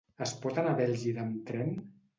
Es 0.25 0.31
pot 0.45 0.57
anar 0.61 0.73
a 0.77 0.79
Bèlgida 0.81 1.25
amb 1.27 1.47
tren? 1.53 1.75